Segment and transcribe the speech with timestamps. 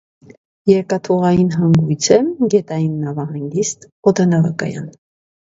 [0.69, 2.19] Երկաթուղային հանգույց է,
[2.55, 4.93] գետային նավահանգիստ, օդանավակայան։